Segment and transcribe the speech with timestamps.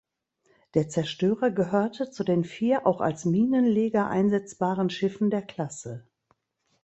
[0.73, 6.07] Der Zerstörer gehörte zu den vier auch als Minenleger einsetzbaren Schiffen der Klasse.